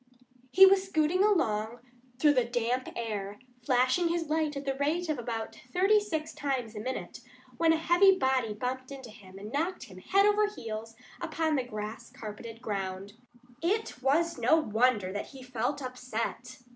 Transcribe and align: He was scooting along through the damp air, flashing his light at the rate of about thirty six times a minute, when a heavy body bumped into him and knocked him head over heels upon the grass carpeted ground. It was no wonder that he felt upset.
He 0.49 0.65
was 0.65 0.83
scooting 0.85 1.23
along 1.23 1.77
through 2.17 2.33
the 2.33 2.43
damp 2.43 2.87
air, 2.95 3.37
flashing 3.63 4.07
his 4.07 4.29
light 4.29 4.57
at 4.57 4.65
the 4.65 4.73
rate 4.73 5.09
of 5.09 5.19
about 5.19 5.55
thirty 5.71 5.99
six 5.99 6.33
times 6.33 6.75
a 6.75 6.79
minute, 6.79 7.19
when 7.57 7.71
a 7.71 7.75
heavy 7.77 8.17
body 8.17 8.51
bumped 8.55 8.91
into 8.91 9.11
him 9.11 9.37
and 9.37 9.51
knocked 9.51 9.83
him 9.83 9.99
head 9.99 10.25
over 10.25 10.47
heels 10.47 10.95
upon 11.21 11.55
the 11.55 11.63
grass 11.63 12.09
carpeted 12.09 12.63
ground. 12.63 13.13
It 13.61 14.01
was 14.01 14.39
no 14.39 14.55
wonder 14.55 15.13
that 15.13 15.27
he 15.27 15.43
felt 15.43 15.83
upset. 15.83 16.57